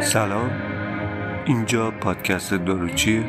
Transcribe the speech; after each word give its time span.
سلام. 0.00 0.50
اینجا 1.46 1.90
پادکست 1.90 2.54
داروچیه 2.54 3.20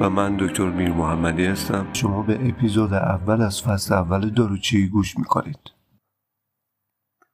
و 0.00 0.10
من 0.10 0.36
دکتر 0.36 0.70
میر 0.70 0.92
محمدی 0.92 1.46
هستم. 1.46 1.86
شما 1.92 2.22
به 2.22 2.48
اپیزود 2.48 2.94
اول 2.94 3.42
از 3.42 3.62
فصل 3.62 3.94
اول 3.94 4.30
داروچی 4.30 4.88
گوش 4.88 5.18
می‌کنید. 5.18 5.58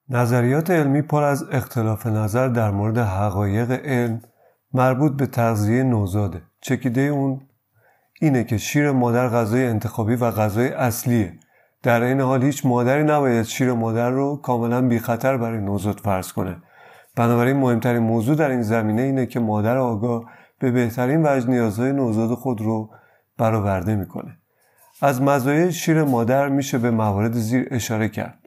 نظریات 0.08 0.70
علمی 0.70 1.02
پر 1.02 1.22
از 1.22 1.44
اختلاف 1.52 2.06
نظر 2.06 2.48
در 2.48 2.70
مورد 2.70 2.98
حقایق 2.98 3.70
علم 3.70 4.22
مربوط 4.72 5.12
به 5.12 5.26
تغذیه 5.26 5.82
نوزاده. 5.82 6.42
چکیده 6.60 7.00
اون 7.00 7.40
اینه 8.20 8.44
که 8.44 8.58
شیر 8.58 8.90
مادر 8.90 9.28
غذای 9.28 9.66
انتخابی 9.66 10.14
و 10.14 10.30
غذای 10.30 10.68
اصلیه. 10.68 11.38
در 11.82 12.02
این 12.02 12.20
حال 12.20 12.42
هیچ 12.42 12.66
مادری 12.66 13.04
نباید 13.04 13.42
شیر 13.42 13.72
مادر 13.72 14.10
رو 14.10 14.36
کاملا 14.36 14.88
بی 14.88 14.98
خطر 14.98 15.36
برای 15.36 15.60
نوزاد 15.60 16.00
فرض 16.00 16.32
کنه. 16.32 16.56
بنابراین 17.18 17.56
مهمترین 17.56 18.02
موضوع 18.02 18.36
در 18.36 18.50
این 18.50 18.62
زمینه 18.62 19.02
اینه 19.02 19.26
که 19.26 19.40
مادر 19.40 19.76
آگاه 19.76 20.24
به 20.58 20.70
بهترین 20.70 21.26
وجه 21.26 21.48
نیازهای 21.48 21.92
نوزاد 21.92 22.34
خود 22.34 22.60
رو 22.60 22.90
برآورده 23.38 23.96
می‌کنه. 23.96 24.36
از 25.02 25.22
مزایای 25.22 25.72
شیر 25.72 26.02
مادر 26.02 26.48
میشه 26.48 26.78
به 26.78 26.90
موارد 26.90 27.32
زیر 27.32 27.68
اشاره 27.70 28.08
کرد. 28.08 28.38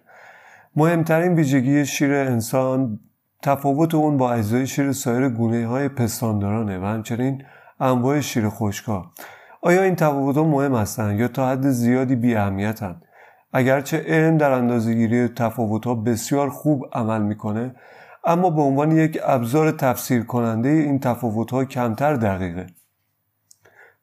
مهمترین 0.75 1.35
ویژگی 1.35 1.85
شیر 1.85 2.13
انسان 2.13 2.99
تفاوت 3.41 3.95
اون 3.95 4.17
با 4.17 4.33
اجزای 4.33 4.67
شیر 4.67 4.91
سایر 4.91 5.29
گونه 5.29 5.67
های 5.67 5.89
پستاندارانه 5.89 6.79
و 6.79 6.85
همچنین 6.85 7.43
انواع 7.79 8.19
شیر 8.19 8.49
خشکا 8.49 9.11
آیا 9.61 9.83
این 9.83 9.95
تفاوت 9.95 10.37
مهم 10.37 10.75
هستند 10.75 11.19
یا 11.19 11.27
تا 11.27 11.49
حد 11.49 11.69
زیادی 11.69 12.15
بی 12.15 12.35
اهمیتند؟ 12.35 13.01
اگرچه 13.53 14.03
علم 14.07 14.37
در 14.37 14.51
اندازهگیری 14.51 15.27
تفاوت 15.27 15.85
ها 15.85 15.95
بسیار 15.95 16.49
خوب 16.49 16.85
عمل 16.93 17.21
می‌کنه 17.21 17.75
اما 18.23 18.49
به 18.49 18.61
عنوان 18.61 18.91
یک 18.91 19.19
ابزار 19.23 19.71
تفسیر 19.71 20.23
کننده 20.23 20.69
این 20.69 20.99
تفاوت 20.99 21.51
ها 21.51 21.65
کمتر 21.65 22.13
دقیقه. 22.13 22.67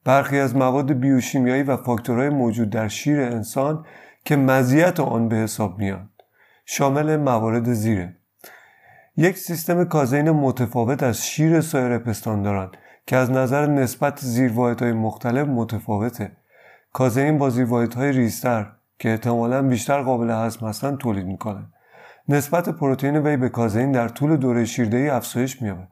برخی 0.03 0.39
از 0.39 0.55
مواد 0.55 0.91
بیوشیمیایی 0.91 1.63
و 1.63 1.77
فاکتورهای 1.77 2.29
موجود 2.29 2.69
در 2.69 2.87
شیر 2.87 3.21
انسان 3.21 3.85
که 4.25 4.35
مزیت 4.35 4.99
آن 4.99 5.29
به 5.29 5.35
حساب 5.35 5.79
میان 5.79 6.09
شامل 6.65 7.15
موارد 7.15 7.73
زیره. 7.73 8.15
یک 9.17 9.37
سیستم 9.37 9.83
کازین 9.83 10.31
متفاوت 10.31 11.03
از 11.03 11.25
شیر 11.25 11.61
سایر 11.61 11.97
پستانداران 11.97 12.71
که 13.07 13.15
از 13.15 13.31
نظر 13.31 13.67
نسبت 13.67 14.23
های 14.81 14.91
مختلف 14.91 15.47
متفاوته. 15.47 16.31
کازین 16.93 17.37
با 17.37 17.49
های 17.95 18.11
ریستر 18.11 18.71
که 18.99 19.09
احتمالا 19.09 19.61
بیشتر 19.61 20.01
قابل 20.01 20.29
هضم 20.29 20.67
هستند 20.67 20.97
تولید 20.97 21.25
می‌کنه. 21.25 21.65
نسبت 22.29 22.69
پروتئین 22.69 23.17
وی 23.17 23.37
به 23.37 23.49
کازئین 23.49 23.91
در 23.91 24.07
طول 24.07 24.37
دوره 24.37 24.65
شیردهی 24.65 25.09
افزایش 25.09 25.61
مییابد 25.61 25.87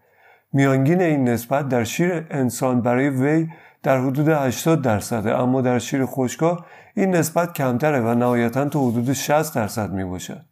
میانگین 0.53 1.01
این 1.01 1.29
نسبت 1.29 1.69
در 1.69 1.83
شیر 1.83 2.27
انسان 2.29 2.81
برای 2.81 3.09
وی 3.09 3.47
در 3.83 4.01
حدود 4.01 4.29
80 4.29 4.81
درصده 4.81 5.35
اما 5.35 5.61
در 5.61 5.79
شیر 5.79 6.05
خشکا 6.05 6.65
این 6.95 7.15
نسبت 7.15 7.53
کمتره 7.53 7.99
و 7.99 8.15
نهایتا 8.15 8.69
تا 8.69 8.79
حدود 8.79 9.13
60 9.13 9.55
درصد 9.55 9.91
می 9.91 10.05
باشد. 10.05 10.45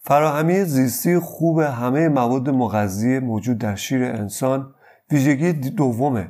فراهمی 0.00 0.64
زیستی 0.64 1.18
خوب 1.18 1.60
همه 1.60 2.08
مواد 2.08 2.50
مغذی 2.50 3.18
موجود 3.18 3.58
در 3.58 3.74
شیر 3.74 4.04
انسان 4.04 4.74
ویژگی 5.10 5.52
دومه 5.52 6.28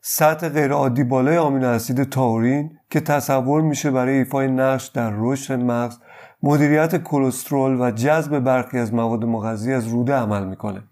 سطح 0.00 0.48
غیرعادی 0.48 1.04
بالای 1.04 1.38
آمینو 1.38 1.68
اسید 1.68 2.02
تاورین 2.02 2.78
که 2.90 3.00
تصور 3.00 3.62
میشه 3.62 3.90
برای 3.90 4.18
ایفای 4.18 4.48
نقش 4.48 4.86
در 4.86 5.12
رشد 5.16 5.60
مغز 5.60 5.98
مدیریت 6.46 7.02
کلسترول 7.02 7.80
و 7.80 7.90
جذب 7.90 8.38
برخی 8.38 8.78
از 8.78 8.94
مواد 8.94 9.24
مغذی 9.24 9.72
از 9.72 9.88
روده 9.88 10.14
عمل 10.14 10.44
می‌کنه. 10.46 10.82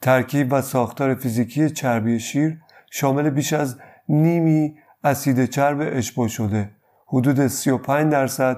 ترکیب 0.00 0.52
و 0.52 0.62
ساختار 0.62 1.14
فیزیکی 1.14 1.70
چربی 1.70 2.20
شیر 2.20 2.58
شامل 2.90 3.30
بیش 3.30 3.52
از 3.52 3.76
نیمی 4.08 4.74
اسید 5.04 5.44
چرب 5.44 5.78
اشباع 5.80 6.28
شده. 6.28 6.70
حدود 7.06 7.46
35 7.46 8.12
درصد 8.12 8.56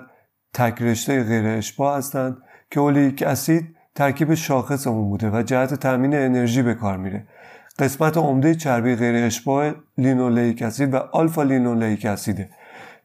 تک 0.55 0.83
رشته 0.83 1.25
غیر 1.25 1.47
اشباع 1.47 1.99
هستند 1.99 2.37
که 2.71 2.81
اولیک 2.81 3.23
اسید 3.23 3.77
ترکیب 3.95 4.35
شاخص 4.35 4.87
اون 4.87 5.09
بوده 5.09 5.31
و 5.31 5.43
جهت 5.43 5.75
تامین 5.75 6.15
انرژی 6.15 6.63
به 6.63 6.75
کار 6.75 6.97
میره. 6.97 7.27
قسمت 7.79 8.17
عمده 8.17 8.55
چربی 8.55 8.95
غیر 8.95 9.25
اشباع 9.25 9.73
لینولیک 9.99 10.63
اسید 10.63 10.95
و 10.95 10.97
آلفا 10.97 11.43
لینولنیک 11.43 12.07
اسیده. 12.07 12.51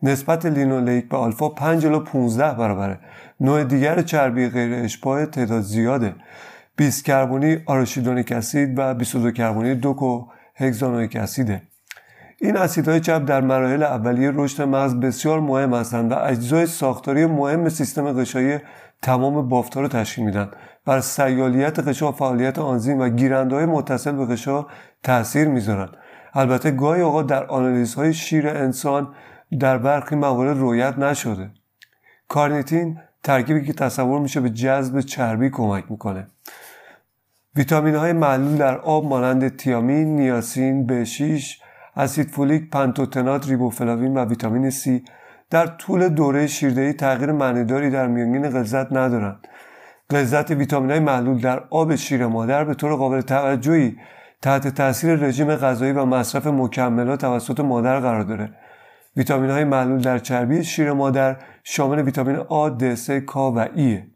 نسبت 0.04 0.46
لینولیک 0.46 1.10
به 1.10 1.18
آلفا 1.18 1.50
5 1.50 1.86
الی 1.86 2.00
15 2.00 2.54
برابره. 2.54 3.00
نوع 3.40 3.64
دیگر 3.64 4.02
چربی 4.02 4.50
غیر 4.50 4.74
اشباع 4.74 5.26
تعداد 5.26 5.62
زیاده. 5.62 6.16
20 6.76 7.06
کربونی 7.06 7.58
آراشیدونیک 7.66 8.32
اسید 8.32 8.80
و 8.80 8.94
22 8.94 9.32
کربونی 9.32 9.76
دوکو 9.76 10.26
هگزانویک 10.56 11.16
اسیده. 11.16 11.62
این 12.42 12.58
اسیدهای 12.58 13.00
چرب 13.00 13.26
در 13.26 13.42
مراحل 13.42 13.84
اولیه 13.84 14.32
رشد 14.34 14.62
مغز 14.62 14.96
بسیار 14.96 15.40
مهم 15.40 15.74
هستند 15.74 16.12
و 16.12 16.16
اجزای 16.16 16.66
ساختاری 16.66 17.26
مهم 17.26 17.70
سیستم 17.70 18.14
غشایی 18.14 18.60
تمام 19.02 19.50
بافتا 19.50 19.82
رو 19.82 19.88
تشکیل 19.88 20.26
میدن 20.26 20.50
بر 20.86 21.02
سیالیت 21.02 21.80
غشا 21.80 22.12
فعالیت 22.12 22.60
آنزیم 22.60 23.00
و 23.00 23.10
گیرنده 23.10 23.66
متصل 23.66 24.12
به 24.12 24.26
غشا 24.26 24.66
تاثیر 25.04 25.48
می‌ذارن 25.48 25.90
البته 26.34 26.72
گاهی 26.72 27.02
اوقات 27.02 27.28
در 27.28 27.46
آنالیزهای 27.46 28.14
شیر 28.14 28.48
انسان 28.48 29.08
در 29.60 29.78
برخی 29.78 30.16
موارد 30.16 30.58
رویت 30.58 30.98
نشده. 30.98 31.52
کارنیتین 32.28 33.00
ترکیبی 33.24 33.66
که 33.66 33.74
تصور 33.74 34.20
میشه 34.20 34.42
به 34.42 34.50
جذب 34.50 35.02
چربی 35.02 35.50
کمک 35.50 35.84
می‌کنه. 35.90 36.28
ویتامین 37.56 37.96
های 37.96 38.14
معلول 38.14 38.58
در 38.58 38.78
آب 38.78 39.06
مانند 39.06 39.56
تیامین، 39.56 40.16
نیاسین، 40.16 40.88
B6 40.88 41.44
اسید 41.96 42.30
فولیک، 42.30 42.70
پنتوتنات، 42.70 43.50
ریبوفلاوین 43.50 44.18
و 44.18 44.26
ویتامین 44.26 44.72
C 44.72 44.90
در 45.50 45.68
طول 45.68 46.10
دوره 46.10 46.48
شیردهی 46.48 46.94
تغییر 46.94 47.32
معنیداری 47.32 47.90
در 47.90 48.08
میانگین 48.08 48.50
غلظت 48.50 48.94
ندارند. 48.94 49.48
غلظت 50.10 50.52
ویتامین 50.52 50.92
های 50.92 51.00
محلول 51.00 51.42
در 51.42 51.64
آب 51.70 51.96
شیر 51.96 52.28
مادر 52.28 52.64
به 52.64 52.74
طور 52.74 52.96
قابل 52.96 53.22
توجهی 53.22 53.98
تحت 54.42 54.68
تاثیر 54.68 55.16
رژیم 55.16 55.56
غذایی 55.56 55.92
و 55.92 56.06
مصرف 56.06 56.48
مکملات 56.48 57.22
توسط 57.22 57.60
مادر 57.60 58.00
قرار 58.00 58.24
داره. 58.24 58.54
ویتامین 59.18 59.50
های 59.50 59.64
معلول 59.64 60.02
در 60.02 60.20
چربی 60.20 60.64
شیر 60.64 60.92
مادر 60.92 61.38
شامل 61.64 62.02
ویتامین 62.02 62.36
آ، 62.36 62.70
د، 62.70 62.96
س، 62.96 63.12
ک 63.12 63.36
و 63.36 63.68
ایه. 63.76 64.08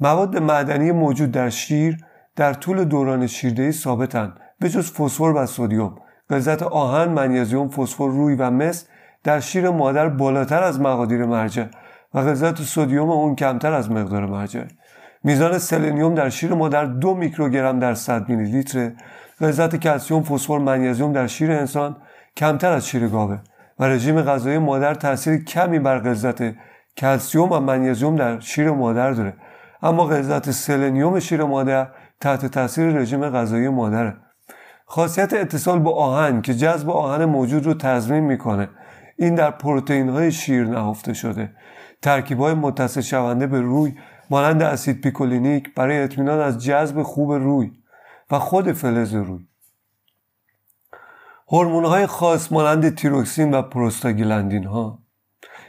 مواد 0.00 0.36
معدنی 0.38 0.92
موجود 0.92 1.30
در 1.30 1.50
شیر 1.50 1.96
در 2.36 2.52
طول 2.52 2.84
دوران 2.84 3.26
شیردهی 3.26 3.72
ثابتند 3.72 4.40
به 4.60 4.68
جز 4.68 4.92
فسفر 4.92 5.24
و 5.24 5.46
سدیم. 5.46 5.94
غلظت 6.30 6.62
آهن 6.62 7.08
منیزیم 7.08 7.68
فسفر 7.68 8.08
روی 8.08 8.34
و 8.34 8.50
مس 8.50 8.86
در 9.24 9.40
شیر 9.40 9.70
مادر 9.70 10.08
بالاتر 10.08 10.62
از 10.62 10.80
مقادیر 10.80 11.24
مرجع 11.24 11.64
و 12.14 12.22
غلظت 12.22 12.62
سدیم 12.62 13.10
اون 13.10 13.36
کمتر 13.36 13.72
از 13.72 13.90
مقدار 13.90 14.26
مرجع. 14.26 14.64
میزان 15.24 15.58
سلنیوم 15.58 16.14
در 16.14 16.28
شیر 16.28 16.54
مادر 16.54 16.84
دو 16.84 17.14
میکروگرم 17.14 17.78
در 17.78 17.94
100 17.94 18.28
میلی 18.28 18.50
لیتر 18.50 18.92
غلظت 19.40 19.76
کلسیوم 19.76 20.22
فسفر 20.22 20.58
منیزیم 20.58 21.12
در 21.12 21.26
شیر 21.26 21.52
انسان 21.52 21.96
کمتر 22.36 22.72
از 22.72 22.88
شیر 22.88 23.08
گاوه. 23.08 23.38
و 23.80 23.84
رژیم 23.84 24.22
غذایی 24.22 24.58
مادر 24.58 24.94
تاثیر 24.94 25.44
کمی 25.44 25.78
بر 25.78 25.98
غلظت 25.98 26.42
کلسیوم 26.96 27.52
و 27.52 27.60
منیزیم 27.60 28.16
در 28.16 28.40
شیر 28.40 28.70
مادر 28.70 29.10
داره. 29.10 29.34
اما 29.82 30.04
غلظت 30.04 30.50
سلنیوم 30.50 31.18
شیر 31.18 31.44
مادر 31.44 31.88
تحت 32.20 32.46
تاثیر 32.46 32.86
رژیم 32.86 33.30
غذایی 33.30 33.68
مادره 33.68 34.16
خاصیت 34.86 35.32
اتصال 35.32 35.78
با 35.78 35.94
آهن 35.94 36.42
که 36.42 36.54
جذب 36.54 36.90
آهن 36.90 37.24
موجود 37.24 37.66
رو 37.66 37.74
تضمین 37.74 38.24
می‌کنه. 38.24 38.68
این 39.18 39.34
در 39.34 39.50
پروتئین 39.50 40.08
های 40.08 40.32
شیر 40.32 40.64
نهفته 40.64 41.12
شده. 41.12 41.52
ترکیب 42.02 42.38
های 42.38 42.54
متصل 42.54 43.00
شونده 43.00 43.46
به 43.46 43.60
روی 43.60 43.94
مانند 44.30 44.62
اسید 44.62 45.00
پیکولینیک 45.00 45.74
برای 45.74 46.02
اطمینان 46.02 46.40
از 46.40 46.64
جذب 46.64 47.02
خوب 47.02 47.32
روی 47.32 47.70
و 48.30 48.38
خود 48.38 48.72
فلز 48.72 49.14
روی. 49.14 49.49
هورمون 51.52 51.84
های 51.84 52.06
خاص 52.06 52.52
مانند 52.52 52.94
تیروکسین 52.94 53.54
و 53.54 53.62
پروستاگلاندین 53.62 54.64
ها. 54.64 54.98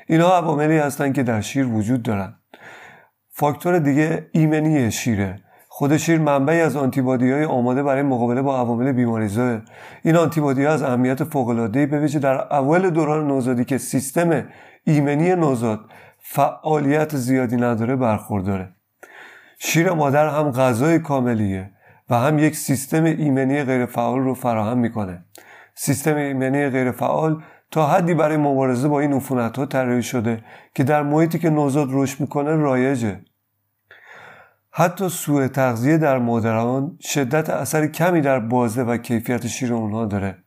اینها 0.08 0.38
عواملی 0.38 0.78
هستند 0.78 1.14
که 1.14 1.24
در 1.24 1.42
شیر 1.42 1.68
وجود 1.68 2.04
دارند. 2.04 2.36
فاکتور 3.30 3.80
دیگه 3.80 4.30
ایمنی 4.32 4.92
شیره. 4.92 5.40
خود 5.68 5.98
شیر 5.98 6.20
منبعی 6.20 6.62
از 6.62 6.76
آنتیبادی 6.76 7.32
های 7.32 7.46
آماده 7.46 7.84
برای 7.84 8.02
مقابله 8.02 8.42
با 8.42 8.60
عوامل 8.60 8.92
بیماریزا. 8.92 9.62
این 10.04 10.16
آنتیبادی 10.16 10.66
ها 10.66 10.74
از 10.74 10.84
اهمیت 10.84 11.24
فوق 11.24 11.48
العاده 11.48 11.86
به 11.86 12.00
ویژه 12.00 12.20
در 12.20 12.36
اول 12.36 12.90
دوران 12.90 13.28
نوزادی 13.28 13.66
که 13.66 13.78
سیستم 13.78 14.46
ایمنی 14.84 15.36
نوزاد 15.36 15.80
فعالیت 16.20 17.16
زیادی 17.16 17.56
نداره 17.56 17.96
برخورداره. 17.96 18.70
شیر 19.60 19.92
مادر 19.92 20.28
هم 20.28 20.52
غذای 20.52 21.00
کاملیه 21.00 21.72
و 22.10 22.16
هم 22.16 22.40
یک 22.40 22.56
سیستم 22.56 23.04
ایمنی 23.04 23.64
غیرفعال 23.64 24.20
رو 24.20 24.34
فراهم 24.34 24.78
می‌کنه. 24.78 25.26
سیستم 25.84 26.16
ایمنی 26.16 26.70
غیرفعال 26.70 27.44
تا 27.72 27.88
حدی 27.88 28.14
برای 28.14 28.38
مبارزه 28.38 28.88
با 28.88 29.00
این 29.00 29.14
عفونت 29.14 29.58
ها 29.58 29.66
طراحی 29.66 30.04
شده 30.04 30.44
که 30.76 30.84
در 30.84 31.04
محیطی 31.04 31.40
که 31.40 31.50
نوزاد 31.50 31.88
رشد 31.92 32.20
می‌کنه 32.20 32.56
رایجه. 32.56 33.22
حتی 34.72 35.10
سوء 35.10 35.48
تغذیه 35.48 35.98
در 35.98 36.18
مادران 36.18 36.98
شدت 37.02 37.50
اثر 37.50 37.88
کمی 37.88 38.22
در 38.22 38.40
بازه 38.40 38.84
و 38.84 38.98
کیفیت 38.98 39.48
شیر 39.48 39.74
اونها 39.74 40.06
داره. 40.06 40.38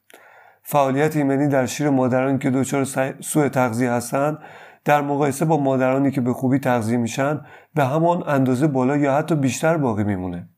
فعالیت 0.63 1.17
ایمنی 1.17 1.49
در 1.49 1.67
شیر 1.67 1.91
مادرانی 1.91 2.39
که 2.39 2.51
دچار 2.51 2.85
سوء 3.21 3.49
تغذیه 3.49 3.91
هستند 3.91 4.39
در 4.85 5.01
مقایسه 5.01 5.45
با 5.45 5.57
مادرانی 5.57 6.11
که 6.11 6.21
به 6.21 6.33
خوبی 6.33 6.59
تغذیه 6.59 6.97
میشن 6.97 7.41
به 7.75 7.85
همان 7.85 8.29
اندازه 8.29 8.67
بالا 8.67 8.97
یا 8.97 9.15
حتی 9.15 9.35
بیشتر 9.35 9.77
باقی 9.77 10.05
میمونه. 10.05 10.49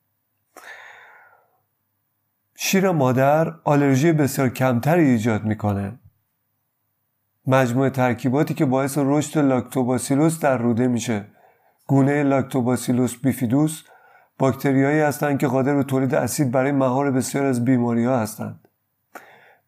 شیر 2.58 2.91
مادر 2.91 3.53
آلرژی 3.64 4.12
بسیار 4.12 4.49
کمتری 4.49 5.11
ایجاد 5.11 5.44
می‌کنه. 5.44 5.99
مجموع 7.47 7.88
ترکیباتی 7.88 8.55
که 8.55 8.64
باعث 8.64 8.99
رشد 9.00 9.38
لاکتوباسیلوس 9.38 10.41
در 10.41 10.58
روده 10.58 10.88
میشه. 10.88 11.26
گونه 11.87 12.23
لاکتوباسیلوس 12.23 13.17
بیفیدوس 13.23 13.82
باکتریایی 14.38 15.00
هستند 15.00 15.38
که 15.38 15.47
قادر 15.47 15.75
به 15.75 15.82
تولید 15.82 16.14
اسید 16.14 16.50
برای 16.50 16.73
مهار 16.73 17.11
بسیار 17.11 17.44
از 17.44 17.64
بیماری 17.64 18.05
ها 18.05 18.19
هستند. 18.19 18.69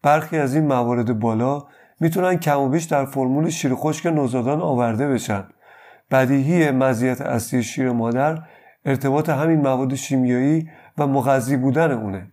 برخی 0.03 0.37
از 0.37 0.55
این 0.55 0.67
موارد 0.67 1.19
بالا 1.19 1.63
می‌تونن 1.99 2.35
کم 2.35 2.59
و 2.59 2.69
بیش 2.69 2.83
در 2.83 3.05
فرمول 3.05 3.49
شیر 3.49 3.75
خشک 3.75 4.05
نوزادان 4.05 4.61
آورده 4.61 5.07
بشن. 5.07 5.43
بدیهی 6.11 6.71
مزیت 6.71 7.21
اصلی 7.21 7.63
شیر 7.63 7.91
مادر 7.91 8.43
ارتباط 8.85 9.29
همین 9.29 9.61
مواد 9.61 9.95
شیمیایی 9.95 10.69
و 10.97 11.07
مغذی 11.07 11.57
بودن 11.57 11.91
اونه. 11.91 12.31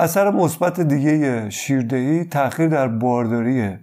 اثر 0.00 0.30
مثبت 0.30 0.80
دیگه 0.80 1.50
شیردهی 1.50 2.24
تاخیر 2.24 2.68
در 2.68 2.88
بارداریه. 2.88 3.80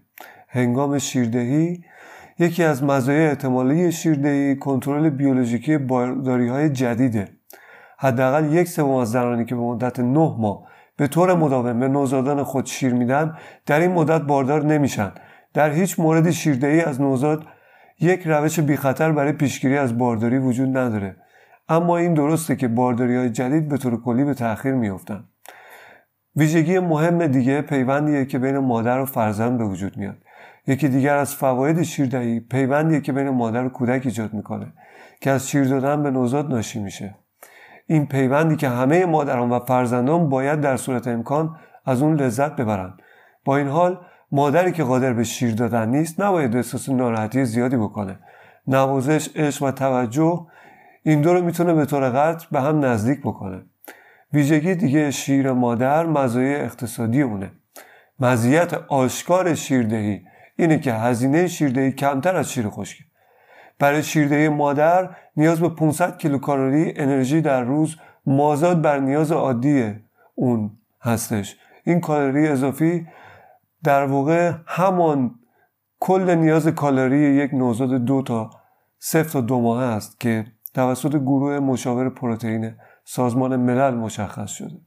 هنگام 0.47 0.97
شیردهی 0.97 1.83
یکی 2.39 2.63
از 2.63 2.83
مزایای 2.83 3.27
احتمالی 3.27 3.91
شیردهی 3.91 4.55
کنترل 4.55 5.09
بیولوژیکی 5.09 5.77
بارداری 5.77 6.47
های 6.47 6.69
جدیده. 6.69 7.27
حداقل 7.99 8.53
یک 8.53 8.67
سوم 8.67 8.95
از 8.95 9.11
زنانی 9.11 9.45
که 9.45 9.55
به 9.55 9.61
مدت 9.61 9.99
نه 9.99 10.35
ماه 10.39 10.67
به 10.97 11.07
طور 11.07 11.33
مداوم 11.33 11.79
به 11.79 11.87
نوزادان 11.87 12.43
خود 12.43 12.65
شیر 12.65 12.93
میدن 12.93 13.37
در 13.65 13.79
این 13.79 13.91
مدت 13.91 14.21
باردار 14.21 14.65
نمیشن. 14.65 15.11
در 15.53 15.71
هیچ 15.71 15.99
مورد 15.99 16.31
شیردهی 16.31 16.81
از 16.81 17.01
نوزاد 17.01 17.45
یک 17.99 18.21
روش 18.25 18.59
بی 18.59 18.75
خطر 18.75 19.11
برای 19.11 19.31
پیشگیری 19.31 19.77
از 19.77 19.97
بارداری 19.97 20.37
وجود 20.37 20.77
نداره. 20.77 21.15
اما 21.69 21.97
این 21.97 22.13
درسته 22.13 22.55
که 22.55 22.67
بارداری 22.67 23.15
های 23.15 23.29
جدید 23.29 23.69
به 23.69 23.77
طور 23.77 24.01
کلی 24.01 24.23
به 24.23 24.33
تاخیر 24.33 24.73
میافتند 24.73 25.23
ویژگی 26.37 26.79
مهم 26.79 27.27
دیگه 27.27 27.61
پیوندیه 27.61 28.25
که 28.25 28.39
بین 28.39 28.57
مادر 28.57 28.99
و 28.99 29.05
فرزند 29.05 29.57
به 29.57 29.63
وجود 29.63 29.97
میاد. 29.97 30.17
یکی 30.67 30.87
دیگر 30.87 31.15
از 31.15 31.35
فواید 31.35 31.83
شیردهی 31.83 32.39
پیوندیه 32.39 33.01
که 33.01 33.11
بین 33.13 33.29
مادر 33.29 33.65
و 33.65 33.69
کودک 33.69 34.01
ایجاد 34.05 34.33
می‌کنه 34.33 34.73
که 35.21 35.31
از 35.31 35.49
شیر 35.49 35.63
دادن 35.63 36.03
به 36.03 36.11
نوزاد 36.11 36.49
ناشی 36.49 36.79
میشه. 36.79 37.15
این 37.87 38.05
پیوندی 38.05 38.55
که 38.55 38.69
همه 38.69 39.05
مادران 39.05 39.49
و 39.49 39.59
فرزندان 39.59 40.29
باید 40.29 40.61
در 40.61 40.77
صورت 40.77 41.07
امکان 41.07 41.55
از 41.85 42.01
اون 42.01 42.15
لذت 42.15 42.55
ببرن. 42.55 42.93
با 43.45 43.57
این 43.57 43.67
حال 43.67 43.99
مادری 44.31 44.71
که 44.71 44.83
قادر 44.83 45.13
به 45.13 45.23
شیر 45.23 45.55
دادن 45.55 45.89
نیست 45.89 46.21
نباید 46.21 46.55
احساس 46.55 46.89
ناراحتی 46.89 47.45
زیادی 47.45 47.77
بکنه. 47.77 48.19
نوازش 48.67 49.29
عشق 49.35 49.63
و 49.63 49.71
توجه 49.71 50.47
این 51.03 51.21
دو 51.21 51.33
رو 51.33 51.41
می‌تونه 51.41 51.73
به 51.73 51.85
طور 51.85 52.09
قطع 52.09 52.45
به 52.51 52.61
هم 52.61 52.85
نزدیک 52.85 53.21
بکنه. 53.21 53.61
ویژگی 54.33 54.75
دیگه 54.75 55.11
شیر 55.11 55.51
مادر 55.51 56.05
مزایای 56.05 56.55
اقتصادی 56.55 57.21
اونه 57.21 57.51
مزیت 58.19 58.73
آشکار 58.73 59.55
شیردهی 59.55 60.21
اینه 60.55 60.79
که 60.79 60.93
هزینه 60.93 61.47
شیردهی 61.47 61.91
کمتر 61.91 62.35
از 62.35 62.51
شیر 62.51 62.69
خشکه. 62.69 63.03
برای 63.79 64.03
شیردهی 64.03 64.49
مادر 64.49 65.09
نیاز 65.37 65.59
به 65.59 65.69
500 65.69 66.17
کیلوکالری 66.17 66.93
انرژی 66.95 67.41
در 67.41 67.61
روز 67.61 67.95
مازاد 68.25 68.81
بر 68.81 68.99
نیاز 68.99 69.31
عادی 69.31 69.95
اون 70.35 70.71
هستش. 71.01 71.57
این 71.83 72.01
کالری 72.01 72.47
اضافی 72.47 73.07
در 73.83 74.05
واقع 74.05 74.51
همان 74.65 75.35
کل 75.99 76.35
نیاز 76.35 76.67
کالری 76.67 77.19
یک 77.19 77.53
نوزاد 77.53 77.89
دو 77.89 78.21
تا 78.21 78.49
صفر 78.99 79.29
تا 79.29 79.41
دو 79.41 79.61
ماه 79.61 79.83
است 79.83 80.19
که 80.19 80.45
توسط 80.73 81.15
گروه 81.15 81.59
مشاور 81.59 82.09
پروتئین 82.09 82.75
سازمان 83.09 83.55
ملل 83.55 83.93
مشخص 83.93 84.49
شده. 84.49 84.81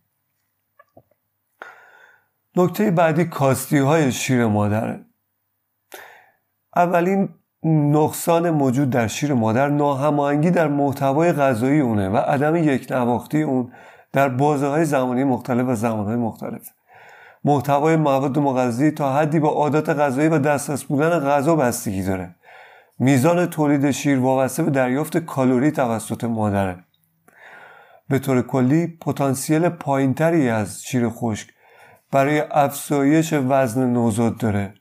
نکته 2.56 2.90
بعدی 2.90 3.24
کاستی 3.24 3.78
های 3.78 4.12
شیر 4.12 4.46
مادره. 4.46 5.04
اولین 6.76 7.28
نقصان 7.64 8.50
موجود 8.50 8.90
در 8.90 9.06
شیر 9.06 9.34
مادر 9.34 9.68
ناهماهنگی 9.68 10.50
در 10.50 10.68
محتوای 10.68 11.32
غذایی 11.32 11.80
اونه 11.80 12.08
و 12.08 12.16
عدم 12.16 12.56
یک 12.56 12.86
نواختی 12.90 13.42
اون 13.42 13.72
در 14.12 14.28
بازه 14.28 14.66
های 14.66 14.84
زمانی 14.84 15.24
مختلف 15.24 15.66
و 15.68 15.74
زمان 15.74 16.06
های 16.06 16.16
مختلف. 16.16 16.68
محتوای 17.44 17.96
مواد 17.96 18.38
مغذی 18.38 18.90
تا 18.90 19.12
حدی 19.12 19.40
با 19.40 19.48
عادات 19.48 19.88
غذایی 19.88 20.28
و 20.28 20.38
دسترس 20.38 20.84
بودن 20.84 21.18
غذا 21.18 21.56
بستگی 21.56 22.02
داره. 22.02 22.34
میزان 22.98 23.46
تولید 23.46 23.90
شیر 23.90 24.18
وابسته 24.18 24.62
به 24.62 24.70
دریافت 24.70 25.16
کالری 25.16 25.70
توسط 25.70 26.24
مادره. 26.24 26.84
به 28.10 28.18
طور 28.18 28.42
کلی 28.42 28.86
پتانسیل 28.86 29.68
پایینتری 29.68 30.48
از 30.48 30.82
شیر 30.82 31.08
خشک 31.08 31.48
برای 32.12 32.42
افزایش 32.50 33.32
وزن 33.48 33.92
نوزاد 33.92 34.38
داره 34.38 34.74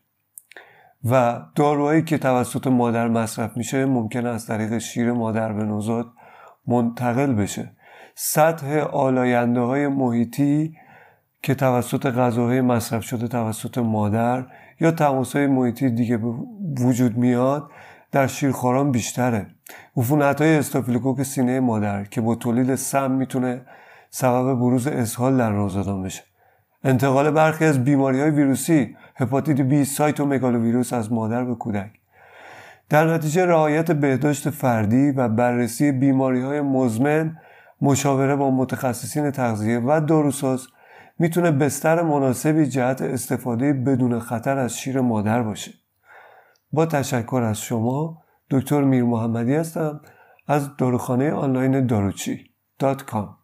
و 1.06 1.42
داروهایی 1.56 2.02
که 2.02 2.18
توسط 2.18 2.68
مادر 2.68 3.08
مصرف 3.08 3.58
میشه 3.58 3.86
ممکن 3.86 4.26
است 4.26 4.48
طریق 4.48 4.78
شیر 4.78 5.12
مادر 5.12 5.54
به 5.54 5.64
نوزاد 5.64 6.08
منتقل 6.68 7.34
بشه. 7.34 7.72
سطح 8.16 8.80
آلاینده 8.80 9.60
های 9.60 9.88
محیطی 9.88 10.76
که 11.44 11.56
توسط 11.56 12.06
غذاهای 12.06 12.62
مصرف 12.62 13.04
شده 13.04 13.28
توسط 13.28 13.78
مادر 13.78 14.46
یا 14.80 14.92
تماس 14.92 15.36
های 15.36 15.48
محیطی 15.48 15.90
دیگه 15.90 16.20
وجود 16.80 17.18
میاد 17.18 17.70
در 18.12 18.28
شیرخواران 18.28 18.92
بیشتره. 18.92 19.48
عفونت 19.98 20.42
های 20.42 20.56
استافیلوکوک 20.56 21.24
سینه 21.24 21.60
مادر 21.60 22.04
که 22.04 22.21
با 22.21 22.36
تولید 22.36 22.76
سم 22.76 23.11
می‌تونه 23.11 23.61
سبب 24.09 24.54
بروز 24.54 24.88
اسهال 24.88 25.38
در 25.38 25.52
نوزادان 25.52 26.04
بشه. 26.04 26.23
انتقال 26.83 27.31
برخی 27.31 27.66
از 27.66 27.83
بیماری 27.83 28.21
های 28.21 28.30
ویروسی 28.30 28.97
هپاتیت 29.16 29.61
بی 29.61 29.85
سایت 29.85 30.19
و 30.19 30.26
ویروس 30.33 30.94
از 30.94 31.11
مادر 31.11 31.44
به 31.44 31.56
کودک. 31.56 31.92
در 32.90 33.14
نتیجه 33.14 33.45
رعایت 33.45 33.92
بهداشت 33.92 34.49
فردی 34.49 35.11
و 35.11 35.30
بررسی 35.30 35.92
بیماری 35.92 36.42
های 36.42 36.61
مزمن 36.61 37.38
مشاوره 37.81 38.35
با 38.35 38.52
متخصصین 38.52 39.31
تغذیه 39.31 39.80
و 39.80 40.02
داروساز 40.07 40.68
می‌تونه 41.19 41.52
بستر 41.52 42.02
مناسبی 42.02 42.66
جهت 42.66 43.02
استفاده 43.02 43.73
بدون 43.73 44.19
خطر 44.19 44.57
از 44.57 44.78
شیر 44.78 45.02
مادر 45.02 45.44
باشه. 45.44 45.71
با 46.71 46.85
تشکر 46.85 47.42
از 47.45 47.61
شما 47.61 48.21
دکتر 48.51 48.83
میر 48.83 49.03
محمدی 49.03 49.56
هستم 49.56 50.01
از 50.47 50.77
داروخانه 50.77 51.31
آنلاین 51.31 51.85
داروچی 51.85 52.49
دات 52.79 53.03
کام. 53.06 53.39